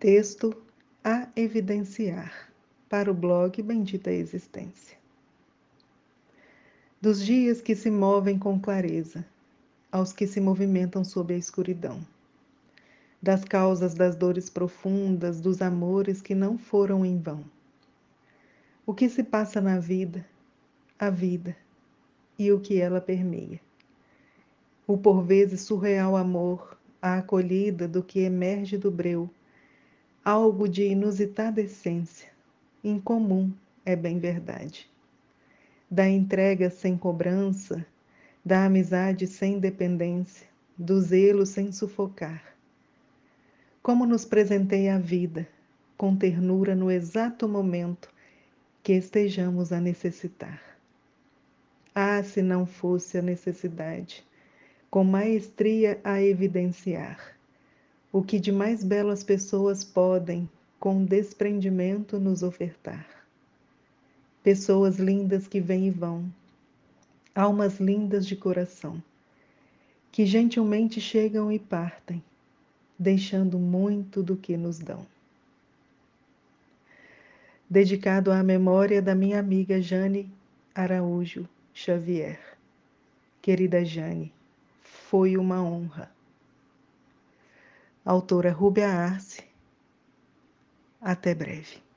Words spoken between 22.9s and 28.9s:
permeia. O por vezes surreal amor, a acolhida do que emerge do